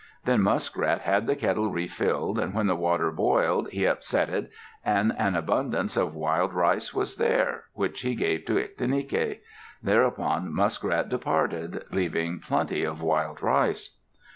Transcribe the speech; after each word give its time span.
Then 0.25 0.41
Muskrat 0.41 1.01
had 1.01 1.27
the 1.27 1.35
kettle 1.35 1.69
refilled, 1.69 2.39
and 2.39 2.55
when 2.55 2.65
the 2.65 2.75
water 2.75 3.11
boiled 3.11 3.69
he 3.69 3.85
upset 3.85 4.29
it, 4.31 4.49
and 4.83 5.13
an 5.15 5.35
abundance 5.35 5.95
of 5.95 6.15
wild 6.15 6.53
rice 6.55 6.91
was 6.91 7.17
there, 7.17 7.65
which 7.73 8.01
he 8.01 8.15
gave 8.15 8.45
to 8.45 8.55
Ictinike. 8.57 9.41
Thereupon 9.83 10.51
Muskrat 10.55 11.07
departed, 11.07 11.83
leaving 11.91 12.39
plenty 12.39 12.83
of 12.83 13.03
wild 13.03 13.43
rice. 13.43 13.99